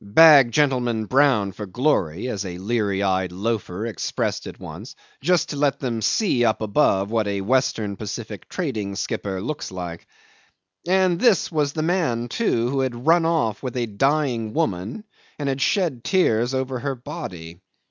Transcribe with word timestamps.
"Bag 0.03 0.49
Gentleman 0.51 1.05
Brown 1.05 1.51
for 1.51 1.67
Glory" 1.67 2.27
as 2.27 2.43
a 2.43 2.57
leery 2.57 3.03
eyed 3.03 3.31
loafer 3.31 3.85
expressed 3.85 4.47
it 4.47 4.59
once 4.59 4.95
"just 5.21 5.49
to 5.51 5.55
let 5.55 5.77
them 5.79 6.01
see 6.01 6.43
up 6.43 6.59
above 6.63 7.11
what 7.11 7.27
a 7.27 7.41
Western 7.41 7.95
Pacific 7.95 8.49
trading 8.49 8.95
skipper 8.95 9.39
looks 9.39 9.71
like." 9.71 10.07
And 10.87 11.19
this 11.19 11.51
was 11.51 11.73
the 11.73 11.83
man, 11.83 12.29
too, 12.29 12.69
who 12.71 12.79
had 12.79 13.05
run 13.05 13.25
off 13.27 13.61
with 13.61 13.77
a 13.77 13.85
dying 13.85 14.53
woman, 14.55 15.03
and 15.37 15.47
had 15.47 15.61
shed 15.61 16.03
tears 16.03 16.55
over 16.55 16.79
her 16.79 16.95
body. 16.95 17.61